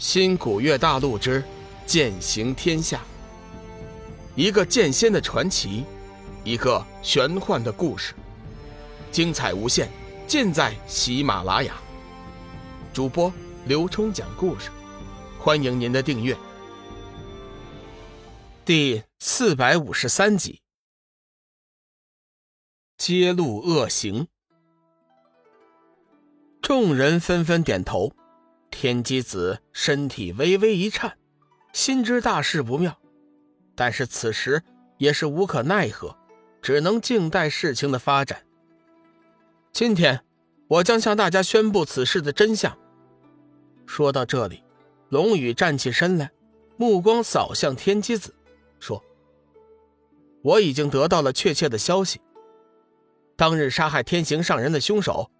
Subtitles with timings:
[0.00, 1.44] 新古月大陆之
[1.84, 3.02] 剑行天下，
[4.34, 5.84] 一个剑仙的传奇，
[6.42, 8.14] 一个玄幻的故事，
[9.12, 9.90] 精彩无限，
[10.26, 11.78] 尽在喜马拉雅。
[12.94, 13.30] 主播
[13.66, 14.70] 刘冲讲故事，
[15.38, 16.34] 欢迎您的订阅。
[18.64, 20.62] 第四百五十三集，
[22.96, 24.28] 揭露恶行，
[26.62, 28.14] 众人纷纷点头。
[28.70, 31.18] 天机子身体微微一颤，
[31.72, 32.96] 心知大事不妙，
[33.74, 34.62] 但是此时
[34.96, 36.16] 也是无可奈何，
[36.62, 38.42] 只能静待事情的发展。
[39.72, 40.24] 今天，
[40.68, 42.76] 我将向大家宣布此事的真相。
[43.86, 44.62] 说到这里，
[45.08, 46.30] 龙宇站起身来，
[46.76, 48.32] 目光扫向天机子，
[48.78, 49.02] 说
[50.42, 52.20] ：“我已经得到了确切的消息，
[53.36, 55.30] 当日杀害天行上人的凶手，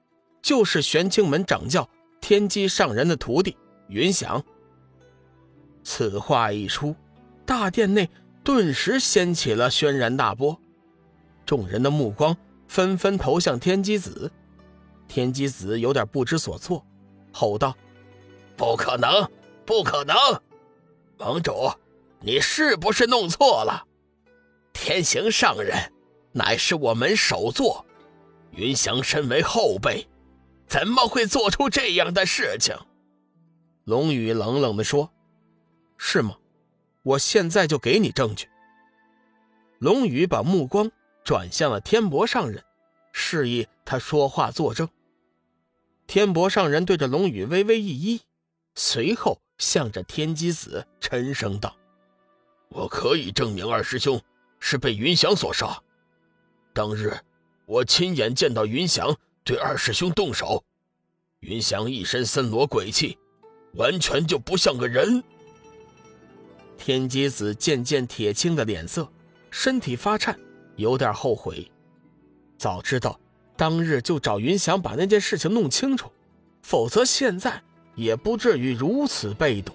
[0.43, 1.89] 就是玄清门掌教。”
[2.31, 3.57] 天机上人的徒弟
[3.89, 4.41] 云翔。
[5.83, 6.95] 此话一出，
[7.45, 8.09] 大殿内
[8.45, 10.57] 顿时掀起了轩然大波，
[11.45, 12.37] 众人的目光
[12.69, 14.31] 纷纷投向天机子。
[15.09, 16.87] 天机子有点不知所措，
[17.33, 17.77] 吼道
[18.57, 19.29] ：“不可能，
[19.67, 20.15] 不可能！
[21.19, 21.53] 盟主，
[22.21, 23.85] 你是不是弄错了？
[24.73, 25.77] 天行上人
[26.31, 27.85] 乃是我门首座，
[28.53, 30.07] 云翔身为后辈。”
[30.71, 32.77] 怎么会做出这样的事情？
[33.83, 35.13] 龙宇冷冷地说
[35.99, 36.37] ：“是吗？
[37.03, 38.49] 我现在就给你证据。”
[39.81, 40.89] 龙宇把目光
[41.25, 42.63] 转向了天博上人，
[43.13, 44.89] 示意他说话作证。
[46.07, 48.21] 天博上人对着龙宇微微一揖，
[48.77, 51.77] 随后向着天机子沉声道
[52.71, 54.23] ：“我可以证明二师兄
[54.61, 55.83] 是被云翔所杀。
[56.73, 57.19] 当日
[57.67, 59.13] 我亲眼见到云翔。”
[59.51, 60.63] 对二师兄动手，
[61.41, 63.19] 云翔一身森罗鬼气，
[63.75, 65.21] 完全就不像个人。
[66.79, 69.11] 天机子渐渐铁青的脸色，
[69.51, 70.39] 身体发颤，
[70.77, 71.69] 有点后悔。
[72.59, 73.19] 早知道
[73.57, 76.09] 当日就找云翔把那件事情弄清楚，
[76.63, 77.61] 否则现在
[77.97, 79.75] 也不至于如此被动。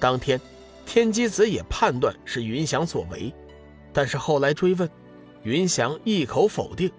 [0.00, 0.40] 当天，
[0.86, 3.30] 天机子也判断是云翔所为，
[3.92, 4.88] 但是后来追问，
[5.42, 6.90] 云翔一口否定。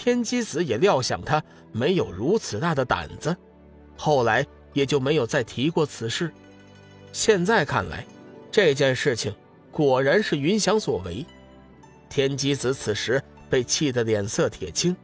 [0.00, 3.36] 天机子也料想他没有如此大的胆子，
[3.98, 6.32] 后来也就没有再提过此事。
[7.12, 8.06] 现在看来，
[8.50, 9.30] 这件事情
[9.70, 11.26] 果然是云翔所为。
[12.08, 14.96] 天机子此时被气得脸色铁青，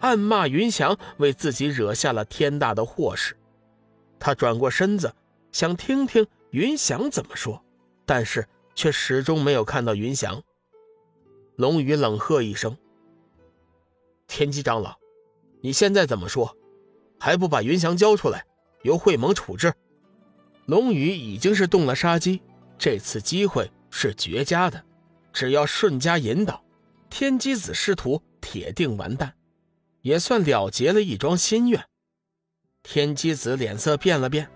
[0.00, 3.34] 暗骂云翔为自己惹下了天大的祸事。
[4.20, 5.10] 他转过身子，
[5.50, 7.64] 想听听云翔怎么说，
[8.04, 10.42] 但是却始终没有看到云翔。
[11.56, 12.76] 龙宇冷喝一声。
[14.34, 14.96] 天机长老，
[15.60, 16.56] 你现在怎么说？
[17.20, 18.46] 还不把云翔交出来，
[18.80, 19.74] 由会盟处置？
[20.64, 22.40] 龙宇已经是动了杀机，
[22.78, 24.82] 这次机会是绝佳的，
[25.34, 26.64] 只要顺家引导，
[27.10, 29.34] 天机子师徒铁定完蛋，
[30.00, 31.84] 也算了结了一桩心愿。
[32.82, 34.50] 天机子脸色变了变，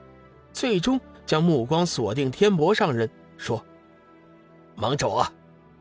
[0.54, 3.62] 最终将目光锁定天博上人，说
[4.74, 5.22] ：“盟主，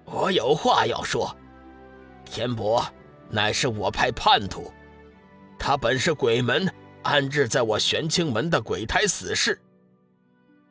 [0.03, 1.34] 我有话要说，
[2.25, 2.85] 天博。”
[3.30, 4.72] 乃是我派叛徒，
[5.58, 6.72] 他本是鬼门
[7.02, 9.59] 安置在我玄清门的鬼胎死士。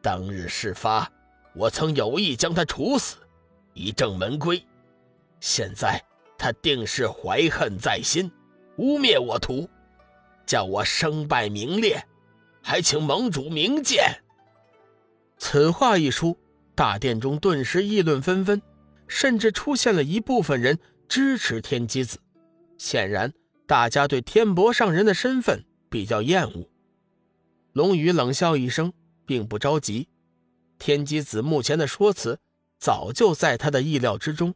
[0.01, 1.11] 当日事发，
[1.55, 3.17] 我曾有意将他处死，
[3.73, 4.63] 以正门规。
[5.41, 6.03] 现在
[6.39, 8.31] 他定是怀恨在心，
[8.77, 9.69] 污蔑我徒，
[10.47, 12.03] 叫我身败名裂，
[12.63, 14.05] 还请盟主明鉴。
[15.39, 16.39] 此话一出，
[16.75, 18.61] 大殿中顿时议论纷纷，
[19.07, 20.79] 甚至出现了一部分人
[21.09, 22.19] 支持天机子。
[22.79, 23.33] 显然，
[23.67, 26.69] 大家对天博上人的身份比较厌恶。
[27.73, 28.93] 龙宇冷笑一声，
[29.27, 30.09] 并不着急。
[30.79, 32.39] 天机子目前的说辞
[32.79, 34.55] 早就在他的意料之中。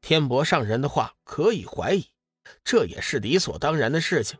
[0.00, 2.06] 天博上人的话可以怀疑，
[2.64, 4.38] 这也是理所当然的事情。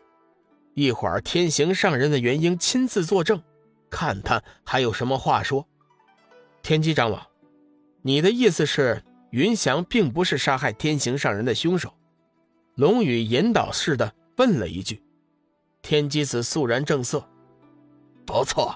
[0.74, 3.42] 一会儿，天行上人的元婴亲自作证，
[3.88, 5.66] 看他还有什么话说。
[6.62, 7.26] 天机长老，
[8.02, 11.94] 你的意思是，云翔并不是杀害天行上人的凶手？
[12.76, 15.00] 龙宇引导似的问了一句，
[15.80, 17.24] 天机子肃然正色
[18.26, 18.74] ：“不错，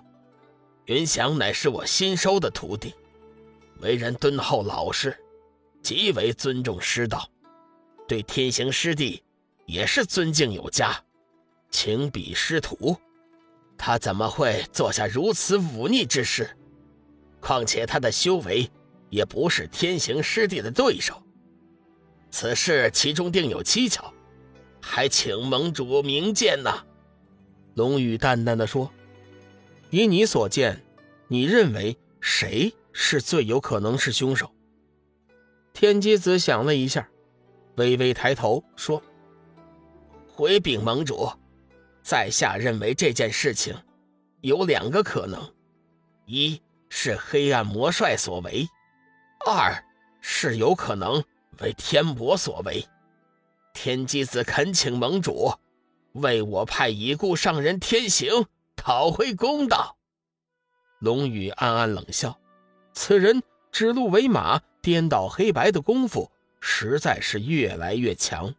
[0.84, 2.94] 云翔乃是我新收的徒弟，
[3.80, 5.18] 为人敦厚老实，
[5.82, 7.28] 极为尊重师道，
[8.06, 9.20] 对天行师弟
[9.66, 10.96] 也是尊敬有加，
[11.68, 12.96] 情比师徒。
[13.76, 16.48] 他怎么会做下如此忤逆之事？
[17.40, 18.70] 况且他的修为
[19.10, 21.20] 也不是天行师弟的对手。”
[22.30, 24.12] 此事其中定有蹊跷，
[24.80, 26.84] 还请盟主明鉴呐。
[27.74, 28.90] 龙宇淡淡的说
[29.90, 30.82] ：“以你所见，
[31.28, 34.50] 你认为谁是最有可能是凶手？
[35.72, 37.08] 天机子想了一下，
[37.76, 39.02] 微微抬头说
[40.26, 41.30] ：“回禀盟主，
[42.02, 43.74] 在下认为这件事情
[44.40, 45.40] 有两个可能：
[46.26, 48.66] 一是黑暗魔帅所为，
[49.46, 49.84] 二
[50.20, 51.22] 是有可能
[51.60, 52.84] 为天伯所为。
[53.72, 55.52] 天机子恳请盟主
[56.12, 58.46] 为我派已故上人天行
[58.76, 59.96] 讨回公道。”
[61.00, 62.38] 龙宇暗暗冷笑，
[62.92, 64.60] 此人指鹿为马。
[64.80, 68.54] 颠倒黑白的功夫实在是越来越强，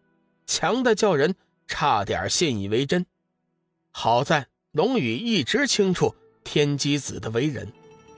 [0.45, 1.33] 强的叫人
[1.65, 3.05] 差点信以为真。
[3.89, 6.13] 好在龙宇一直清楚
[6.43, 7.71] 天机子的为人，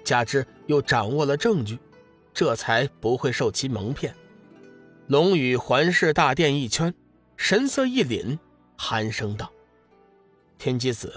[0.03, 1.77] 加之又掌握了证据，
[2.33, 4.13] 这才不会受其蒙骗。
[5.07, 6.93] 龙宇环视大殿一圈，
[7.35, 8.37] 神色一凛，
[8.77, 9.51] 寒声道
[10.57, 11.13] ：“天机子，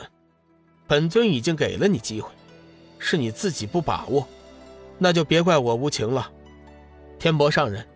[0.86, 2.30] 本尊已经给了你机会，
[2.98, 4.26] 是你自己不把握，
[4.98, 6.30] 那就别怪我无情了。”
[7.20, 7.86] 天伯上人，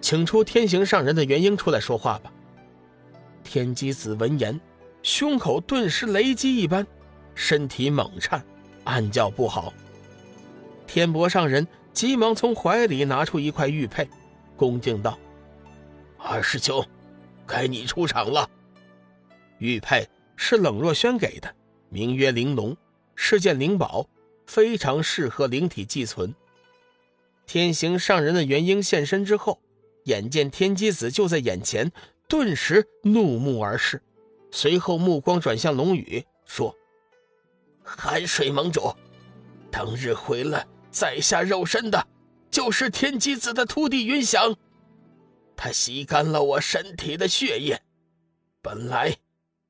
[0.00, 2.32] 请出天行上人的元婴出来说话吧。
[3.42, 4.58] 天机子闻言，
[5.02, 6.86] 胸口顿时雷击一般，
[7.34, 8.42] 身体猛颤，
[8.84, 9.74] 暗叫不好。
[10.86, 14.08] 天伯上人急忙从怀里拿出一块玉佩，
[14.56, 15.18] 恭敬道
[16.18, 16.84] ：“二师兄，
[17.46, 18.48] 该你出场了。”
[19.58, 21.54] 玉佩是冷若轩给的，
[21.88, 22.76] 名曰玲珑，
[23.14, 24.08] 是件灵宝，
[24.46, 26.34] 非常适合灵体寄存。
[27.46, 29.60] 天行上人的元婴现身之后，
[30.04, 31.90] 眼见天机子就在眼前，
[32.28, 34.02] 顿时怒目而视，
[34.50, 36.74] 随后目光转向龙宇，说
[37.82, 38.94] ：“寒水盟主，
[39.70, 42.06] 当日毁了在下肉身的，
[42.54, 44.54] 就是天机子的徒弟云翔。
[45.56, 47.82] 他吸干了我身体的血液，
[48.62, 49.12] 本来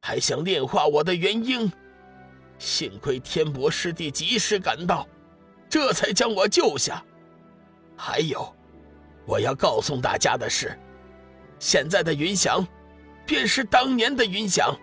[0.02, 1.72] 还想炼化我的元婴，
[2.58, 5.08] 幸亏天博师弟及时赶到，
[5.66, 7.02] 这才将我救下。”
[7.96, 8.54] 还有，
[9.24, 10.78] 我要告诉大家的是，
[11.58, 12.66] 现在的云翔，
[13.24, 14.78] 便是当年的云翔。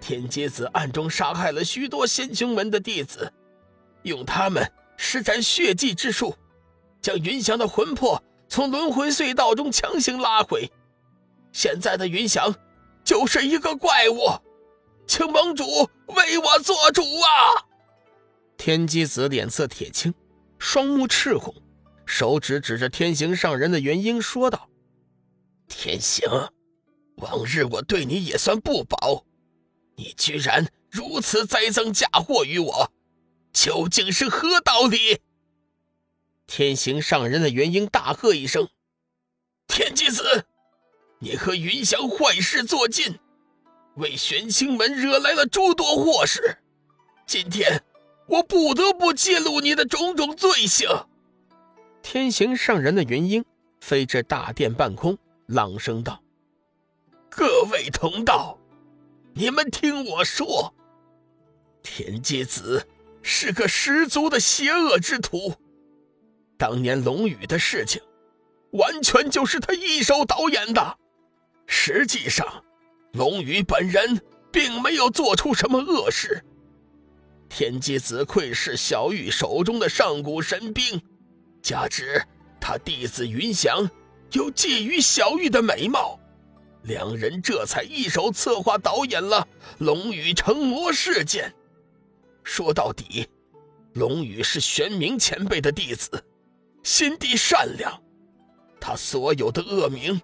[0.00, 3.32] 天机子暗中杀害了许多仙凶门的弟子，
[4.04, 4.64] 用他们
[4.96, 6.36] 施展血祭之术，
[7.02, 10.70] 将云翔的魂魄从轮回隧道中强行拉回。
[11.52, 12.54] 现在的云翔，
[13.04, 14.20] 就是一个怪物，
[15.06, 15.64] 请盟主
[16.06, 17.66] 为我做主啊！
[18.56, 20.14] 天机子脸色铁青，
[20.58, 21.52] 双目赤红。
[22.06, 24.68] 手指指着天行上人的元婴说道
[25.66, 26.28] ：“天行，
[27.16, 29.24] 往日我对你也算不薄，
[29.96, 32.92] 你居然如此栽赃嫁祸于我，
[33.52, 35.20] 究竟是何道理？”
[36.46, 38.68] 天行上人的元婴大喝一声
[39.66, 40.44] ：“天机子，
[41.20, 43.18] 你和云翔坏事做尽，
[43.96, 46.58] 为玄清门惹来了诸多祸事，
[47.26, 47.82] 今天
[48.26, 50.88] 我不得不揭露你的种种罪行。”
[52.02, 53.44] 天行上人的元婴
[53.80, 55.16] 飞至大殿半空，
[55.46, 56.22] 朗声道
[57.30, 58.58] ：“各位同道，
[59.32, 60.74] 你们听我说，
[61.82, 62.86] 天机子
[63.22, 65.54] 是个十足的邪恶之徒。
[66.62, 68.00] 当年龙宇的事情，
[68.74, 70.96] 完全就是他一手导演的。
[71.66, 72.46] 实际上，
[73.14, 74.22] 龙宇本人
[74.52, 76.40] 并没有做出什么恶事。
[77.48, 81.02] 天机子窥视小玉手中的上古神兵。”
[81.60, 82.24] 加之
[82.60, 83.90] 他弟子云翔
[84.30, 86.16] 又觊觎小玉的美貌，
[86.84, 89.48] 两人这才一手策划导演了
[89.78, 91.52] 龙宇成魔事件。
[92.44, 93.28] 说到底，
[93.94, 96.24] 龙宇是玄冥前辈的弟子，
[96.82, 98.02] 心地善良，
[98.80, 100.20] 他所有的恶名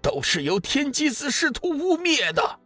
[0.00, 2.60] 都是由天机子试图污蔑的。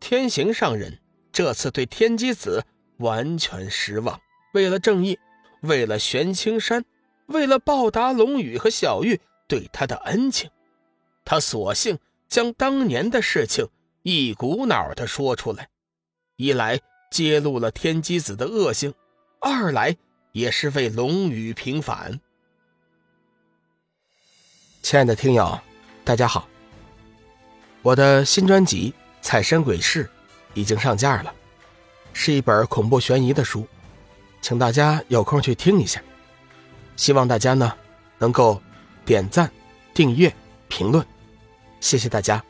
[0.00, 1.00] 天行上人
[1.32, 2.64] 这次对天机子
[2.98, 4.18] 完全失望，
[4.52, 5.18] 为了正义，
[5.62, 6.84] 为了玄青山。
[7.26, 9.18] 为了报答龙宇和小玉
[9.48, 10.50] 对他的恩情，
[11.24, 13.66] 他索性将当年的事情
[14.02, 15.70] 一股脑的说出来，
[16.36, 16.78] 一来
[17.10, 18.92] 揭露了天机子的恶行，
[19.40, 19.96] 二来
[20.32, 22.20] 也是为龙宇平反。
[24.84, 25.58] 亲爱的听友，
[26.04, 26.46] 大家好，
[27.80, 28.90] 我的新专辑
[29.22, 30.04] 《彩山鬼事》
[30.52, 31.32] 已经上架了，
[32.12, 33.66] 是一本恐怖悬疑的书，
[34.42, 36.02] 请大家有空去听一下。
[36.96, 37.72] 希望大家呢
[38.18, 38.60] 能够
[39.06, 39.50] 点赞、
[39.94, 40.30] 订阅、
[40.68, 41.02] 评论，
[41.80, 42.44] 谢谢大家。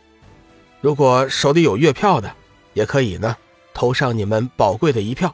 [0.80, 2.34] 如果手里有月票的，
[2.72, 3.36] 也可以呢
[3.72, 5.32] 投上你们宝贵的一票。